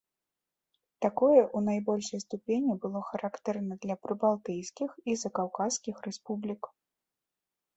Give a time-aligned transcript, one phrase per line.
[1.05, 6.61] Такое ў найбольшай ступені было характэрна для прыбалтыйскіх і закаўказскіх рэспублік.